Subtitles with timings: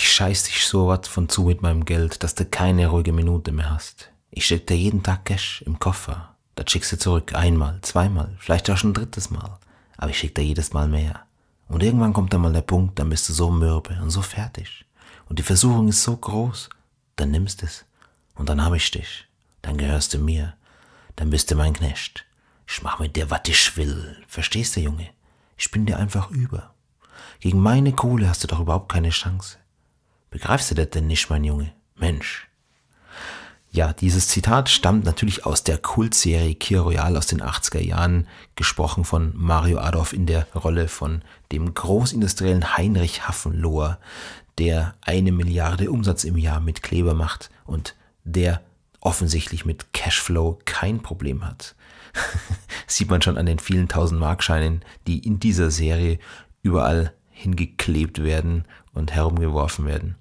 [0.00, 3.50] Ich scheiß dich so was von zu mit meinem Geld, dass du keine ruhige Minute
[3.50, 4.12] mehr hast.
[4.30, 6.36] Ich schick dir jeden Tag Cash im Koffer.
[6.54, 9.58] Das schickst du zurück einmal, zweimal, vielleicht auch schon ein drittes Mal.
[9.96, 11.24] Aber ich schick dir jedes Mal mehr.
[11.66, 14.84] Und irgendwann kommt dann mal der Punkt, dann bist du so mürbe und so fertig.
[15.28, 16.68] Und die Versuchung ist so groß,
[17.16, 17.84] dann nimmst es.
[18.36, 19.26] Und dann hab ich dich.
[19.62, 20.54] Dann gehörst du mir.
[21.16, 22.24] Dann bist du mein Knecht.
[22.68, 24.16] Ich mach mit dir, was ich will.
[24.28, 25.08] Verstehst du, Junge?
[25.56, 26.72] Ich bin dir einfach über.
[27.40, 29.58] Gegen meine Kohle hast du doch überhaupt keine Chance.
[30.30, 31.72] Begreifst du das denn nicht, mein Junge?
[31.96, 32.48] Mensch.
[33.70, 39.04] Ja, dieses Zitat stammt natürlich aus der Kultserie Kir Royal aus den 80er Jahren, gesprochen
[39.04, 43.98] von Mario Adolf in der Rolle von dem großindustriellen Heinrich Hafenlohr,
[44.58, 48.62] der eine Milliarde Umsatz im Jahr mit Kleber macht und der
[49.00, 51.74] offensichtlich mit Cashflow kein Problem hat.
[52.86, 56.18] Sieht man schon an den vielen tausend Markscheinen, die in dieser Serie
[56.62, 58.64] überall hingeklebt werden
[58.98, 60.16] und herumgeworfen werden.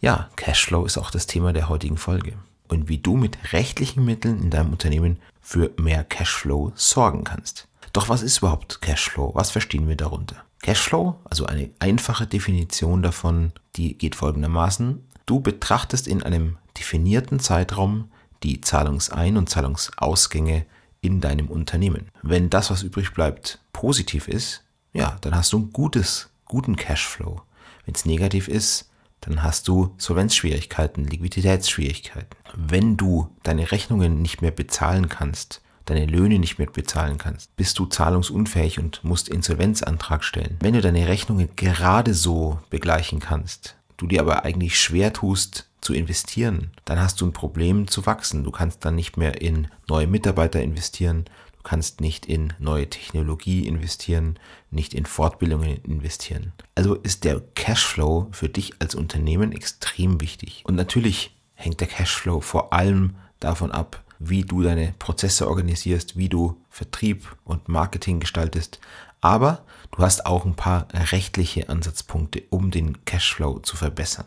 [0.00, 2.34] Ja, Cashflow ist auch das Thema der heutigen Folge
[2.68, 7.68] und wie du mit rechtlichen Mitteln in deinem Unternehmen für mehr Cashflow sorgen kannst.
[7.92, 9.34] Doch was ist überhaupt Cashflow?
[9.34, 10.36] Was verstehen wir darunter?
[10.62, 15.04] Cashflow, also eine einfache Definition davon, die geht folgendermaßen.
[15.26, 18.10] Du betrachtest in einem definierten Zeitraum
[18.42, 20.66] die Zahlungsein- und Zahlungsausgänge
[21.00, 22.08] in deinem Unternehmen.
[22.22, 27.42] Wenn das, was übrig bleibt, positiv ist, ja, dann hast du ein gutes, guten Cashflow.
[27.90, 28.88] Wenn es negativ ist,
[29.20, 32.36] dann hast du Solvenzschwierigkeiten, Liquiditätsschwierigkeiten.
[32.54, 37.76] Wenn du deine Rechnungen nicht mehr bezahlen kannst, deine Löhne nicht mehr bezahlen kannst, bist
[37.80, 40.56] du zahlungsunfähig und musst Insolvenzantrag stellen.
[40.60, 45.92] Wenn du deine Rechnungen gerade so begleichen kannst, du dir aber eigentlich schwer tust zu
[45.92, 48.44] investieren, dann hast du ein Problem zu wachsen.
[48.44, 51.24] Du kannst dann nicht mehr in neue Mitarbeiter investieren,
[51.62, 54.38] Du kannst nicht in neue Technologie investieren,
[54.70, 56.54] nicht in Fortbildungen investieren.
[56.74, 60.62] Also ist der Cashflow für dich als Unternehmen extrem wichtig.
[60.66, 66.30] Und natürlich hängt der Cashflow vor allem davon ab, wie du deine Prozesse organisierst, wie
[66.30, 68.80] du Vertrieb und Marketing gestaltest.
[69.20, 69.62] Aber
[69.94, 74.26] du hast auch ein paar rechtliche Ansatzpunkte, um den Cashflow zu verbessern.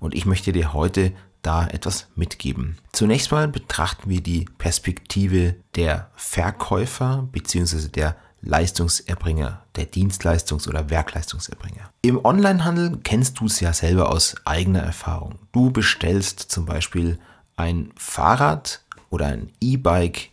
[0.00, 1.12] Und ich möchte dir heute
[1.46, 2.78] da etwas mitgeben.
[2.92, 7.88] Zunächst mal betrachten wir die Perspektive der Verkäufer bzw.
[7.88, 11.90] der Leistungserbringer, der Dienstleistungs- oder Werkleistungserbringer.
[12.02, 15.38] Im Onlinehandel kennst du es ja selber aus eigener Erfahrung.
[15.52, 17.18] Du bestellst zum Beispiel
[17.56, 20.30] ein Fahrrad oder ein E-Bike.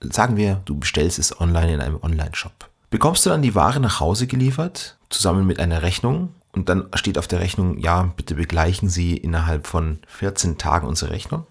[0.00, 2.70] Sagen wir, du bestellst es online in einem Online-Shop.
[2.90, 7.18] Bekommst du dann die Ware nach Hause geliefert, zusammen mit einer Rechnung und dann steht
[7.18, 11.46] auf der Rechnung, ja, bitte begleichen Sie innerhalb von 14 Tagen unsere Rechnung.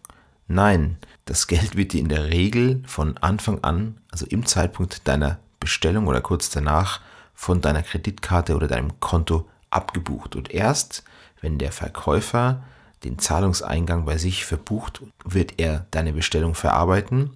[0.48, 5.40] Nein, das Geld wird dir in der Regel von Anfang an, also im Zeitpunkt deiner
[5.60, 7.02] Bestellung oder kurz danach,
[7.34, 10.36] von deiner Kreditkarte oder deinem Konto abgebucht.
[10.36, 11.04] Und erst,
[11.42, 12.64] wenn der Verkäufer
[13.04, 17.32] den Zahlungseingang bei sich verbucht, wird er deine Bestellung verarbeiten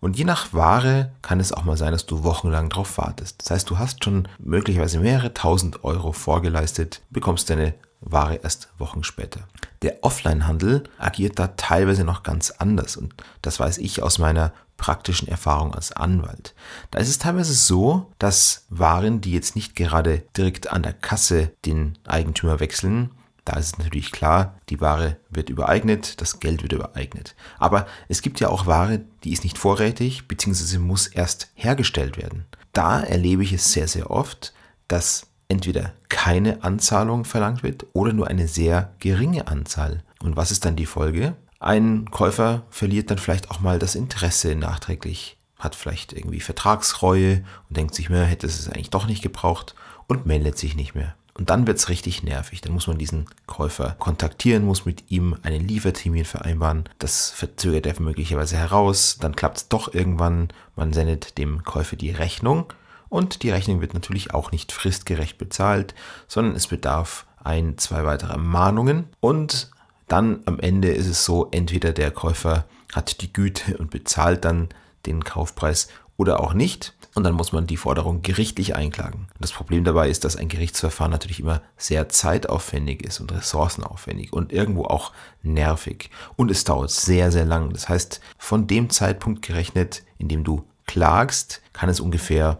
[0.00, 3.42] und je nach Ware kann es auch mal sein, dass du wochenlang drauf wartest.
[3.42, 9.04] Das heißt, du hast schon möglicherweise mehrere tausend Euro vorgeleistet, bekommst deine Ware erst Wochen
[9.04, 9.40] später.
[9.82, 15.28] Der Offline-Handel agiert da teilweise noch ganz anders und das weiß ich aus meiner praktischen
[15.28, 16.54] Erfahrung als Anwalt.
[16.90, 21.52] Da ist es teilweise so, dass Waren, die jetzt nicht gerade direkt an der Kasse
[21.64, 23.10] den Eigentümer wechseln,
[23.46, 27.36] da ist es natürlich klar, die Ware wird übereignet, das Geld wird übereignet.
[27.58, 32.44] Aber es gibt ja auch Ware, die ist nicht vorrätig, beziehungsweise muss erst hergestellt werden.
[32.72, 34.52] Da erlebe ich es sehr, sehr oft,
[34.88, 40.02] dass entweder keine Anzahlung verlangt wird oder nur eine sehr geringe Anzahl.
[40.20, 41.36] Und was ist dann die Folge?
[41.60, 47.76] Ein Käufer verliert dann vielleicht auch mal das Interesse nachträglich, hat vielleicht irgendwie Vertragsreue und
[47.76, 49.76] denkt sich, mehr hätte es eigentlich doch nicht gebraucht
[50.08, 51.14] und meldet sich nicht mehr.
[51.36, 52.62] Und dann wird's richtig nervig.
[52.62, 56.84] Dann muss man diesen Käufer kontaktieren, muss mit ihm einen Liefertermin vereinbaren.
[56.98, 59.18] Das verzögert er möglicherweise heraus.
[59.20, 60.48] Dann klappt's doch irgendwann.
[60.76, 62.72] Man sendet dem Käufer die Rechnung.
[63.08, 65.94] Und die Rechnung wird natürlich auch nicht fristgerecht bezahlt,
[66.26, 69.08] sondern es bedarf ein, zwei weitere Mahnungen.
[69.20, 69.70] Und
[70.08, 74.68] dann am Ende ist es so, entweder der Käufer hat die Güte und bezahlt dann
[75.04, 76.94] den Kaufpreis oder auch nicht.
[77.14, 79.28] Und dann muss man die Forderung gerichtlich einklagen.
[79.40, 84.52] Das Problem dabei ist, dass ein Gerichtsverfahren natürlich immer sehr zeitaufwendig ist und ressourcenaufwendig und
[84.52, 86.10] irgendwo auch nervig.
[86.36, 87.72] Und es dauert sehr, sehr lang.
[87.72, 92.58] Das heißt, von dem Zeitpunkt gerechnet, in dem du klagst, kann es ungefähr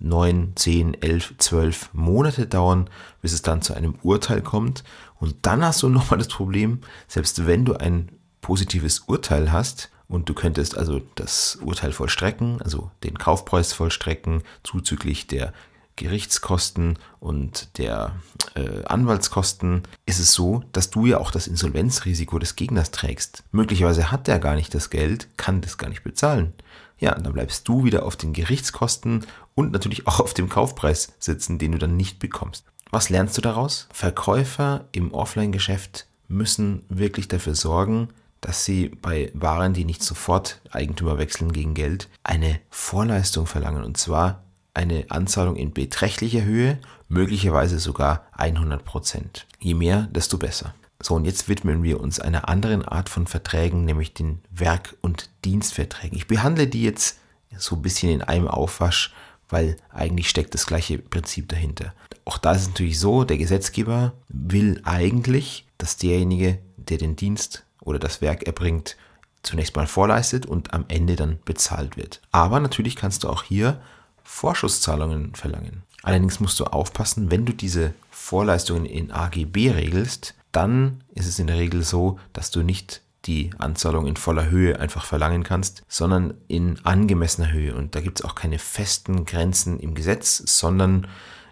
[0.00, 2.88] 9, 10, 11, 12 Monate dauern,
[3.20, 4.84] bis es dann zu einem Urteil kommt.
[5.18, 8.10] Und dann hast du nochmal das Problem, selbst wenn du ein
[8.40, 15.26] positives Urteil hast, und du könntest also das Urteil vollstrecken, also den Kaufpreis vollstrecken, zuzüglich
[15.26, 15.52] der
[15.96, 18.12] Gerichtskosten und der
[18.54, 23.42] äh, Anwaltskosten ist es so, dass du ja auch das Insolvenzrisiko des Gegners trägst.
[23.50, 26.54] Möglicherweise hat der gar nicht das Geld, kann das gar nicht bezahlen.
[26.98, 31.58] Ja, dann bleibst du wieder auf den Gerichtskosten und natürlich auch auf dem Kaufpreis sitzen,
[31.58, 32.64] den du dann nicht bekommst.
[32.90, 33.88] Was lernst du daraus?
[33.92, 38.08] Verkäufer im Offline-Geschäft müssen wirklich dafür sorgen,
[38.40, 43.84] dass sie bei Waren, die nicht sofort Eigentümer wechseln gegen Geld, eine Vorleistung verlangen.
[43.84, 44.44] Und zwar
[44.74, 49.46] eine Anzahlung in beträchtlicher Höhe, möglicherweise sogar 100 Prozent.
[49.60, 50.74] Je mehr, desto besser.
[51.00, 55.30] So, und jetzt widmen wir uns einer anderen Art von Verträgen, nämlich den Werk- und
[55.44, 56.16] Dienstverträgen.
[56.16, 57.18] Ich behandle die jetzt
[57.56, 59.12] so ein bisschen in einem Aufwasch,
[59.48, 61.94] weil eigentlich steckt das gleiche Prinzip dahinter.
[62.24, 67.64] Auch da ist es natürlich so, der Gesetzgeber will eigentlich, dass derjenige, der den Dienst
[67.88, 68.96] oder das Werk erbringt,
[69.42, 72.20] zunächst mal vorleistet und am Ende dann bezahlt wird.
[72.30, 73.80] Aber natürlich kannst du auch hier
[74.22, 75.82] Vorschusszahlungen verlangen.
[76.02, 81.46] Allerdings musst du aufpassen, wenn du diese Vorleistungen in AGB regelst, dann ist es in
[81.46, 86.34] der Regel so, dass du nicht die Anzahlung in voller Höhe einfach verlangen kannst, sondern
[86.46, 87.74] in angemessener Höhe.
[87.74, 91.06] Und da gibt es auch keine festen Grenzen im Gesetz, sondern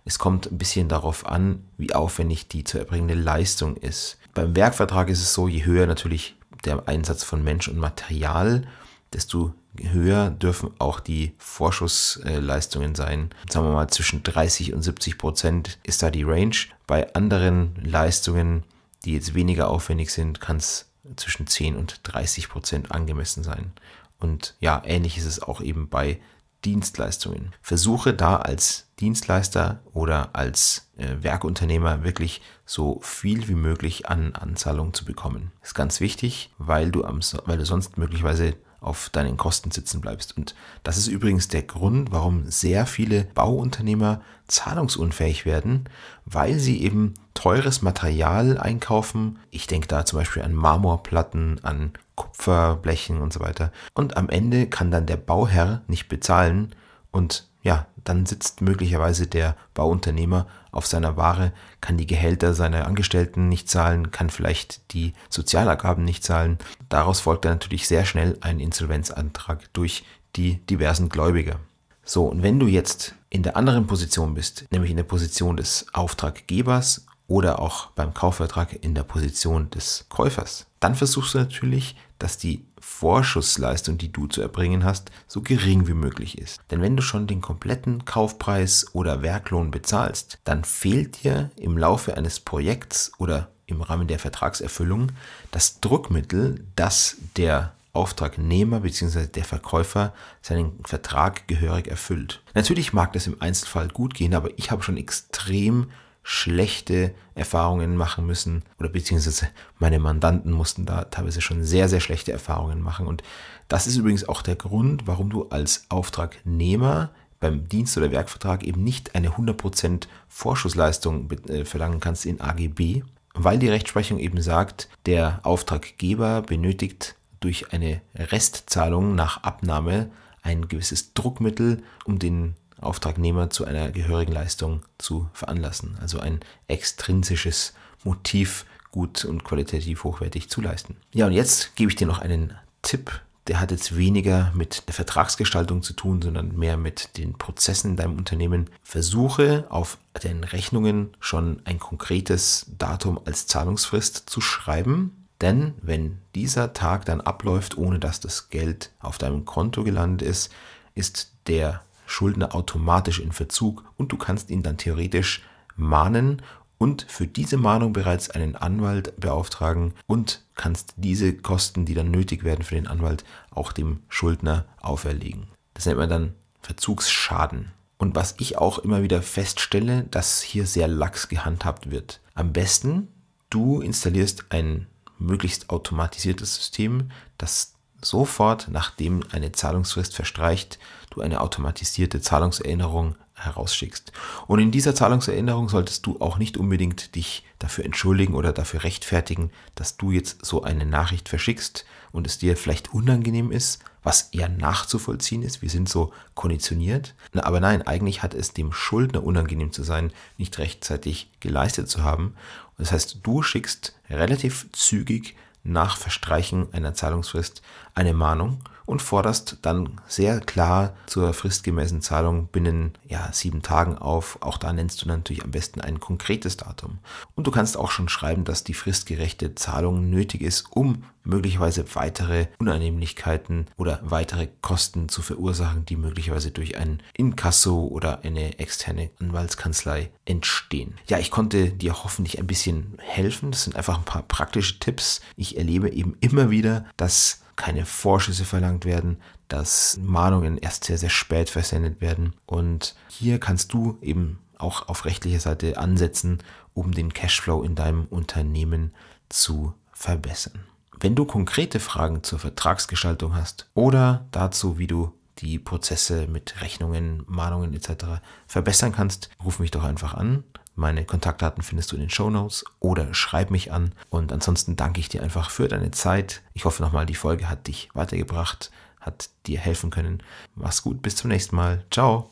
[0.05, 4.19] es kommt ein bisschen darauf an, wie aufwendig die zu erbringende Leistung ist.
[4.37, 8.69] Beim Werkvertrag ist es so, je höher natürlich der Einsatz von Mensch und Material,
[9.15, 13.31] desto höher dürfen auch die Vorschussleistungen sein.
[13.49, 16.55] Sagen wir mal zwischen 30 und 70 Prozent ist da die Range.
[16.87, 18.65] Bei anderen Leistungen,
[19.07, 23.73] die jetzt weniger aufwendig sind, kann es zwischen 10 und 30 Prozent angemessen sein.
[24.21, 26.21] Und ja, ähnlich ist es auch eben bei
[26.67, 27.53] Dienstleistungen.
[27.63, 34.93] Versuche da als Dienstleister oder als äh, Werkunternehmer wirklich so viel wie möglich an Anzahlungen
[34.93, 35.53] zu bekommen.
[35.63, 40.37] ist ganz wichtig, weil du, am, weil du sonst möglicherweise auf deinen Kosten sitzen bleibst.
[40.37, 45.89] Und das ist übrigens der Grund, warum sehr viele Bauunternehmer zahlungsunfähig werden,
[46.25, 49.39] weil sie eben teures Material einkaufen.
[49.51, 53.71] Ich denke da zum Beispiel an Marmorplatten, an Kupferblechen und so weiter.
[53.95, 56.75] Und am Ende kann dann der Bauherr nicht bezahlen
[57.13, 63.49] und ja, dann sitzt möglicherweise der Bauunternehmer auf seiner Ware, kann die Gehälter seiner Angestellten
[63.49, 66.59] nicht zahlen, kann vielleicht die Sozialabgaben nicht zahlen.
[66.89, 70.05] Daraus folgt dann natürlich sehr schnell ein Insolvenzantrag durch
[70.37, 71.59] die diversen Gläubiger.
[72.05, 75.87] So, und wenn du jetzt in der anderen Position bist, nämlich in der Position des
[75.93, 82.39] Auftraggebers oder auch beim Kaufvertrag in der Position des Käufers, dann versuchst du natürlich, dass
[82.39, 86.61] die Vorschussleistung, die du zu erbringen hast, so gering wie möglich ist.
[86.71, 92.17] Denn wenn du schon den kompletten Kaufpreis oder Werklohn bezahlst, dann fehlt dir im Laufe
[92.17, 95.13] eines Projekts oder im Rahmen der Vertragserfüllung
[95.51, 99.27] das Druckmittel, das der Auftragnehmer bzw.
[99.27, 100.13] der Verkäufer
[100.43, 102.43] seinen Vertrag gehörig erfüllt.
[102.55, 105.89] Natürlich mag das im Einzelfall gut gehen, aber ich habe schon extrem
[106.29, 109.47] schlechte Erfahrungen machen müssen oder beziehungsweise
[109.79, 113.07] meine Mandanten mussten da teilweise schon sehr, sehr schlechte Erfahrungen machen.
[113.07, 113.23] Und
[113.69, 118.83] das ist übrigens auch der Grund, warum du als Auftragnehmer beim Dienst- oder Werkvertrag eben
[118.83, 125.39] nicht eine 100% Vorschussleistung äh, verlangen kannst in AGB, weil die Rechtsprechung eben sagt, der
[125.45, 130.11] Auftraggeber benötigt durch eine Restzahlung nach Abnahme
[130.43, 135.97] ein gewisses Druckmittel, um den Auftragnehmer zu einer gehörigen Leistung zu veranlassen.
[136.01, 137.75] Also ein extrinsisches
[138.05, 140.97] Motiv, gut und qualitativ hochwertig zu leisten.
[141.13, 143.21] Ja, und jetzt gebe ich dir noch einen Tipp.
[143.47, 147.97] Der hat jetzt weniger mit der Vertragsgestaltung zu tun, sondern mehr mit den Prozessen in
[147.97, 148.71] deinem Unternehmen.
[148.83, 155.27] Versuche auf den Rechnungen schon ein konkretes Datum als Zahlungsfrist zu schreiben.
[155.41, 160.51] Denn wenn dieser Tag dann abläuft, ohne dass das Geld auf deinem Konto gelandet ist,
[160.95, 165.43] ist der Schuldner automatisch in Verzug und du kannst ihn dann theoretisch
[165.77, 166.43] mahnen
[166.79, 172.45] und für diese Mahnung bereits einen Anwalt beauftragen und kannst diese Kosten, die dann nötig
[172.45, 175.49] werden für den Anwalt, auch dem Schuldner auferlegen.
[175.75, 177.73] Das nennt man dann Verzugsschaden.
[177.99, 182.21] Und was ich auch immer wieder feststelle, dass hier sehr lax gehandhabt wird.
[182.35, 183.09] Am besten,
[183.49, 184.87] du installierst ein
[185.19, 187.73] möglichst automatisiertes System, das
[188.03, 190.79] sofort, nachdem eine Zahlungsfrist verstreicht,
[191.17, 194.13] du eine automatisierte Zahlungserinnerung herausschickst.
[194.47, 199.51] Und in dieser Zahlungserinnerung solltest du auch nicht unbedingt dich dafür entschuldigen oder dafür rechtfertigen,
[199.75, 204.49] dass du jetzt so eine Nachricht verschickst und es dir vielleicht unangenehm ist, was eher
[204.49, 205.63] nachzuvollziehen ist.
[205.63, 207.15] Wir sind so konditioniert.
[207.35, 212.35] Aber nein, eigentlich hat es dem Schuldner unangenehm zu sein, nicht rechtzeitig geleistet zu haben.
[212.79, 215.35] Das heißt, du schickst relativ zügig
[215.67, 217.63] nach Verstreichen einer Zahlungsfrist
[217.97, 224.39] eine Mahnung und forderst dann sehr klar zur fristgemäßen Zahlung binnen ja, sieben Tagen auf.
[224.41, 226.99] Auch da nennst du natürlich am besten ein konkretes Datum.
[227.35, 232.47] Und du kannst auch schon schreiben, dass die fristgerechte Zahlung nötig ist, um möglicherweise weitere
[232.59, 240.11] Unannehmlichkeiten oder weitere Kosten zu verursachen, die möglicherweise durch ein Inkasso oder eine externe Anwaltskanzlei
[240.25, 240.95] entstehen.
[241.09, 243.51] Ja, ich konnte dir hoffentlich ein bisschen helfen.
[243.51, 245.21] Das sind einfach ein paar praktische Tipps.
[245.35, 251.11] Ich erlebe eben immer wieder, dass keine Vorschüsse verlangt werden, dass Mahnungen erst sehr, sehr
[251.11, 252.35] spät versendet werden.
[252.47, 256.43] Und hier kannst du eben auch auf rechtlicher Seite ansetzen,
[256.75, 258.93] um den Cashflow in deinem Unternehmen
[259.29, 260.65] zu verbessern.
[260.99, 267.23] Wenn du konkrete Fragen zur Vertragsgestaltung hast oder dazu, wie du die Prozesse mit Rechnungen,
[267.27, 268.23] Mahnungen etc.
[268.47, 270.45] verbessern kannst, ruf mich doch einfach an.
[270.77, 273.93] Meine Kontaktdaten findest du in den Show Notes oder schreib mich an.
[274.11, 276.43] Und ansonsten danke ich dir einfach für deine Zeit.
[276.53, 280.23] Ich hoffe nochmal, die Folge hat dich weitergebracht, hat dir helfen können.
[280.55, 281.85] Mach's gut, bis zum nächsten Mal.
[281.91, 282.31] Ciao.